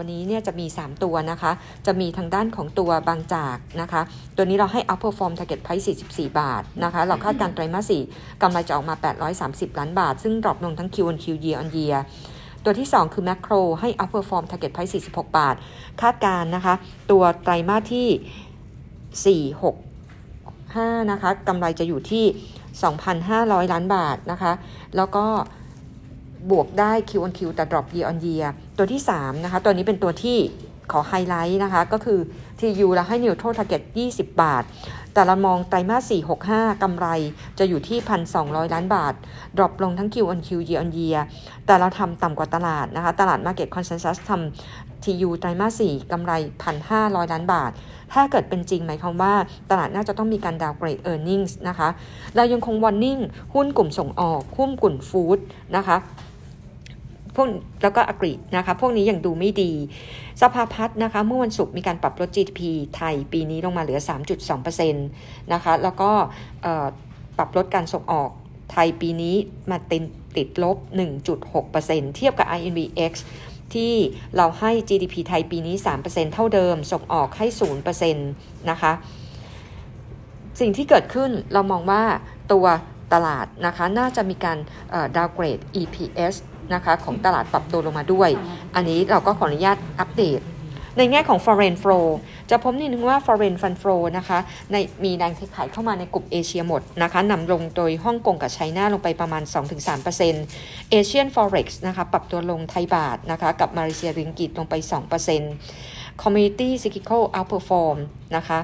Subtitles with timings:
[0.00, 1.52] วันนี้เนี่ยจะมี 3 ตัวนะคะ
[1.86, 4.02] จะมีทางด้านของตัวบางจากนะคะ
[4.36, 8.94] ตัวนี้เราให้ outperform target price 44 บาทนะคะ เราคาดการไตรมาส4กำไรจะออกมา
[9.38, 11.98] 830 ล้านบาท ซึ่งดรอปลงทั้ง Q on Q year on year
[12.64, 15.56] ตัวที่ 2 คือ Macro ให้ outperform target price 46 บาท
[16.00, 16.74] คาดการนะคะ
[17.10, 22.24] ตัวไตรมาสที่ 4 6 5 นะคะกำไรจะอยู่ที่
[22.98, 24.52] 2,500 ล้านบาทนะคะ
[24.96, 25.26] แล้วก็
[26.50, 28.46] บวกได้ Q on Q แต่ drop year on year
[28.76, 30.38] ตัวที่ 3 นะคะ ตัวนี้เป็นตัวที่
[30.92, 32.20] ขอไฮไลท์นะคะ ก็คือ
[32.60, 33.82] TU เราให้ neutral target
[34.12, 34.64] 20 บาท
[35.14, 37.06] แต่เรามองไตรมาส 4 6 5 กำไร
[37.58, 37.98] จะอยู่ที่
[38.36, 39.14] 1,200 ล้านบาท
[39.56, 41.20] drop ลงทั้ง Q on Q year on year
[41.66, 46.32] แต่เราทำต่ำกว่าตลาดนะคะ ตลาด market consensus ทำ TU ไตรมาส 4 กำไร
[46.82, 47.70] 1,500 ล้านบาท
[48.12, 49.34] ถ้าเกิดเป็นจริงหมายความว่า
[49.70, 51.88] ตลาดน่าจะต้องมีการดาวเกรด earnings นะคะ
[52.36, 53.20] เรายังคง warning
[53.54, 55.38] หุ้นกลุ่มส่งออกหุ้นกลุ่มฟู้ด
[55.76, 55.96] นะคะ
[57.36, 57.46] พวก
[57.82, 59.72] แล้วก็อักฤษนะคะพวกนี้ยังดูไม่ดี
[60.42, 62.60] สภาพัฒน์นะคะเมื่อวันศุกร์มีการปรับลด GDP
[62.96, 64.00] ไทยปีนี้ลงมาเหลือ
[64.40, 66.10] 3.2%นะคะแล้วก็
[67.36, 68.30] ปรับลดการส่งออก
[68.72, 69.36] ไทยปีนี้
[69.70, 70.04] มาติด
[70.36, 70.76] ติดลบ
[71.46, 73.12] 1.6%เทียบกับ INVX
[73.74, 73.94] ที่
[74.36, 77.46] เราให้ GDP ไทยปีนี้ 3%เท่าเดิม ส่งออกให้
[77.88, 78.92] 0%นะคะ
[80.60, 82.02] สิ่งที่เกิดขึ้นเรามองว่า
[82.52, 82.66] ตัว
[83.12, 84.58] ตลาดนะคะ น่าจะมีการ
[85.16, 86.34] ดาวเกรด EPS
[86.74, 88.30] นะคะของตลาดปรับตัวลงมาด้วย
[88.74, 90.40] อันนี้เราก็ขออนุญาตอัปเดต
[90.98, 92.06] ในแง่ของ foreign flow
[92.50, 94.38] จะพบนิดนึงว่า foreign fund flow นะคะ
[94.72, 99.42] ในมีแรงขายเข้ามาในกลุ่มเอเชียหมดนะคะนำลงโดยฮ่องกงกับไชน่าลงไปประมาณ
[100.16, 104.74] 2-3%เอเชียน forex นะคะปรับตัวลงไทยบาทนะคะกับมาเลเซียริงกิตลงไป
[105.48, 107.96] 2% community cyclical outperform
[108.36, 108.58] นะคะ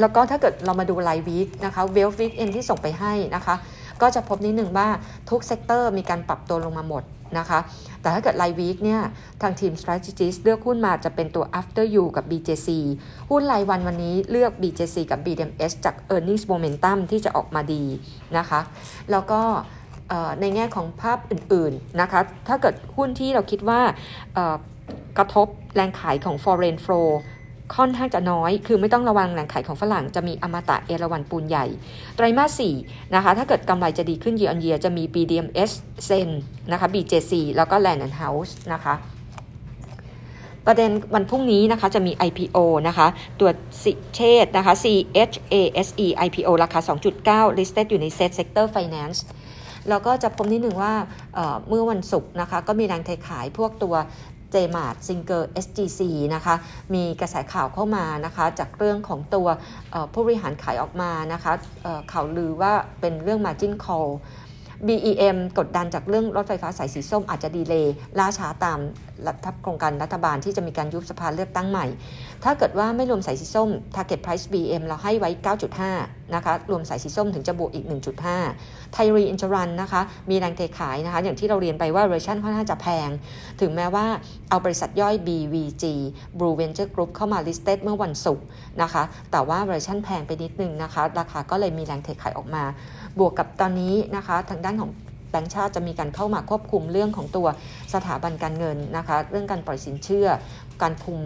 [0.00, 3.54] แล้วก็ถ้าเกิดเรามาดูไลน์วีคนะคะเวลวิกเอ็นที่ส่งไปให้นะคะ
[4.02, 4.88] ก็จะพบนิดหนึ่งว่า
[5.30, 7.02] ทุกเซกเตอร์มีการปรับตัวลงมาหมด
[7.38, 7.60] นะคะ
[8.00, 9.00] แต่ถ้าเกิดไลวีคเนี่ย
[9.42, 12.68] ทางทีม strategist เลือกหุ้นมาจะเป็นตัว after you กับ BJC
[13.30, 17.84] หุ้นรายวันวันนี้เลือก BJC กับ BDMs จาก earnings momentum ที่จะออกมาดี
[18.38, 18.60] นะคะ
[19.10, 19.40] แล้วก็
[20.40, 23.80] ในแง่ของภาพอื่นๆนะคะ ถ้าเกิดหุ้นที่เราคิดว่า
[25.18, 27.08] กระทบแรงขายของ foreign flow
[27.74, 31.66] ค่อนข้างจะน้อย คือไม่ต้องระวังแหล่งขายของฝรั่งจะมีอมตะเอราวันปูนใหญ่
[32.16, 35.72] ไตรมาส4นะคะ ถ้าเกิดกำไรจะดีขึ้น year on year จะมี BDMs
[36.06, 36.28] เซน
[36.72, 38.94] นะคะ BJC แล้วก็ Land and House นะคะ
[40.66, 43.06] ประเด็นวันพรุ่งนี้นะคะจะมี IPO นะคะ
[43.40, 43.50] ตัว
[44.14, 46.80] เชษนะคะ CHASE IPO ราคา
[47.18, 49.18] 2.9 listed อยู่ใน Set Sector Finance
[49.88, 50.94] แล้วก็จะพบนิดหนึ่งว่า
[51.68, 53.94] เมื่อวันศุกร์นะคะก็มีแรงเทขายพวกตัว
[54.52, 56.00] JMART SINGER SGC
[56.34, 56.54] นะคะ
[56.94, 59.48] มีกระแสข่าวเข้ามานะคะจากเรื่องของตัว
[60.12, 61.52] ผู้บริหารขายออกมานะคะ
[62.12, 64.10] ข่าวลือว่าเป็นเรื่อง margin call
[64.88, 68.78] BEM กดดันจากเรื่องรถไฟฟ้าสายสีส้มอาจจะ delay ล่าช้าตาม
[69.26, 71.86] รัฐโครงการรัฐบาลที่จะมีการยุบสภาเลือกตั้งใหม่
[72.44, 75.30] ถ้าเกิดว่าไม่รวมสายสีส้ม target price BEM เราให้ไว้
[75.82, 77.84] 9.5 นะคะ รวมสายสีส้มถึงจะบวกอีก
[78.38, 80.00] 1.5 ไทย Reinsurance นะคะ
[80.30, 83.10] มีแรงเทขายนะคะ อย่างที่เราเรียนไปว่าเวอร์ชันค่อนข้างจะแพง
[83.60, 84.06] ถึงแม้ว่า
[84.50, 85.84] เอาบริษัทย่อย BVG
[86.38, 88.44] Blue Venture Group เข้ามา listed เมื่อวันศุกร์
[88.82, 92.64] นะคะ แต่ว่าเวอร์ชันแพงไปนิดนึงนะคะ ราคาก็เลยมีแรงเทขายออกมา
[93.18, 94.90] บวกกับตอนนี้นะคะทางด้านของ
[95.30, 97.46] แบงก์ชาติจะมีการเข้ามาควบคุมเรื่องของตัว
[97.94, 100.28] สถาบันการเงินนะคะ เรื่องการปล่อยสินเชื่อ
[100.82, 101.18] การคุม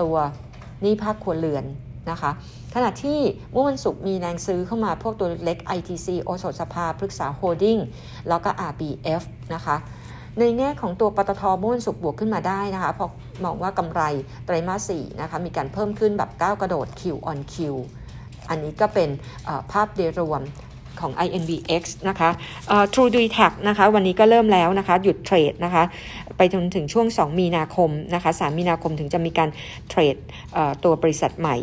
[0.00, 0.16] ตัว
[0.82, 1.64] หนี้ภาคครัวเรือน
[2.10, 2.30] นะคะ
[2.74, 3.18] ขณะที่
[3.52, 7.78] เมื่อวันศุกร์มีแรงซื้อเข้ามาพวกตัวเล็ก ITC โอสถสภาพฤกษาโฮลดิ้ง
[8.28, 9.22] แล้วก็ RBF
[9.54, 9.76] นะคะ
[10.38, 13.10] ในแง่ของตัวปตทเมื่อวันศุกร์บวกขึ้นมาได้นะคะเพราะ
[13.44, 14.02] มองว่ากำไร
[14.46, 17.56] ไตรมาสสี่นะคะมีการเพิ่มขึ้นแบบก้าวกระโดด Q on Q
[18.48, 19.08] อันนี้ก็เป็น
[19.72, 20.42] ภาพโดยรวม
[21.00, 22.30] ของ INVX นะคะ
[22.92, 25.82] True d u t a c นะคะ วันนี้ก็เริ่มแล้วนะคะ หยุดเทรดนะคะ
[26.36, 29.48] ไปจนถึงช่วง 2 มีนาคมนะคะ 3 มีนาคมถึงจะมีการ
[29.88, 30.16] เทรด
[30.84, 31.56] ตัวบริษัทใหม่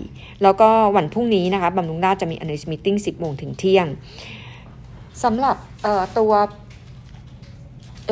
[0.44, 3.88] แล้วก็วันพรุ่งนี้นะคะบำรุงราชจะมี analyst meeting 10 โมงถึงเที่ยง
[5.24, 5.56] สำหรับ
[6.20, 6.34] ตัว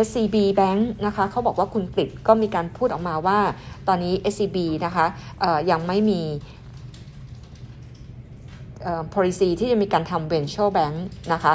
[0.05, 3.39] SCB Bank นะคะเขาบอกว่าคุณกฤษก็มีการพูดออกมาว่า
[3.87, 5.05] ตอนนี้ SCB นะคะ
[5.71, 6.21] ยังไม่มี
[9.13, 10.95] policy ที่จะมีการทำ venture bank
[11.33, 11.53] นะคะ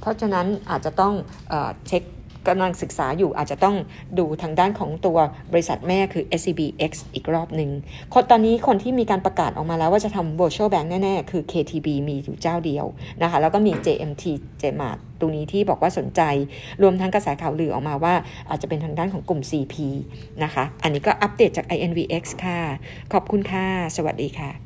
[0.00, 1.14] เพราะฉะนั้นอาจจะต้อง
[1.88, 2.02] เช็ค
[2.48, 3.76] กำลังศึกษาอยู่อาจจะต้อง
[4.18, 5.18] ดูทางด้านของตัว
[5.52, 7.70] บริษัทแม่คือ SCBX อีกรอบหนึ่ง
[8.14, 12.86] คนตอนนี้คนที่มีการประกาศออกมาแล้วว่าจะทำ virtual bank แน่ๆ คือ KTB มีอยู่เจ้าเดียว
[13.22, 14.24] นะคะ แล้วก็มี JMT
[14.62, 16.20] JMart ตรงนี้ที่บอกว่าสนใจ
[16.82, 18.14] รวมทั้งกระแสข่าวลือออกมาว่า
[18.50, 19.74] อาจจะเป็นทางด้านของกลุ่ม CP
[20.44, 22.60] นะคะ อันนี้ก็อัปเดตจาก INVX ค่ะ
[23.12, 23.66] ขอบคุณค่ะ
[23.96, 24.62] สวัสดีค่ะ